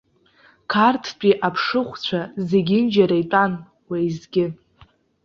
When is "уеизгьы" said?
3.89-4.45